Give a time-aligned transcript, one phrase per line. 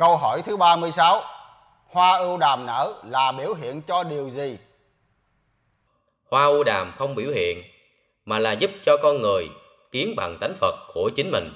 [0.00, 1.22] Câu hỏi thứ 36.
[1.86, 4.58] Hoa ưu đàm nở là biểu hiện cho điều gì?
[6.30, 7.62] Hoa ưu đàm không biểu hiện,
[8.24, 9.48] mà là giúp cho con người
[9.92, 11.52] kiến bằng tánh Phật của chính mình.